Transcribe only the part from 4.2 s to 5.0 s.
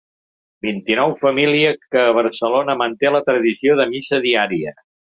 diària—.